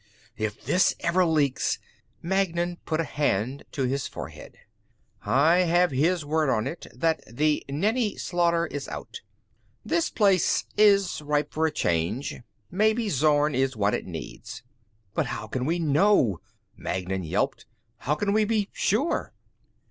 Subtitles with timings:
[0.35, 1.77] "If this ever leaks...."
[2.23, 4.57] Magnan put a hand to his forehead.
[5.23, 9.21] "I have his word on it that the Nenni slaughter is out.
[9.85, 12.37] This place is ripe for a change.
[12.71, 14.63] Maybe Zorn is what it needs."
[15.13, 16.39] "But how can we know?"
[16.75, 17.67] Magnan yelped.
[17.97, 19.35] "How can we be sure?"